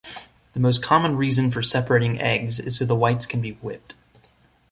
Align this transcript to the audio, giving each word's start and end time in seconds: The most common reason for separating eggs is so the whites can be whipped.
The 0.53 0.59
most 0.59 0.81
common 0.81 1.15
reason 1.15 1.51
for 1.51 1.61
separating 1.61 2.19
eggs 2.19 2.59
is 2.59 2.77
so 2.79 2.85
the 2.85 2.95
whites 2.95 3.27
can 3.27 3.39
be 3.39 3.51
whipped. 3.61 3.93